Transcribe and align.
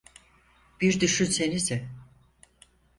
Bir 0.81 0.99
düşünsenize. 0.99 1.89